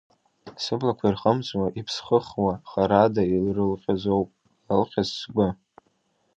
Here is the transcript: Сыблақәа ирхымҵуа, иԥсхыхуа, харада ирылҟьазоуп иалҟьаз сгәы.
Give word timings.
Сыблақәа 0.63 1.05
ирхымҵуа, 1.07 1.67
иԥсхыхуа, 1.79 2.53
харада 2.69 3.21
ирылҟьазоуп 3.27 4.29
иалҟьаз 4.67 5.09
сгәы. 5.19 5.47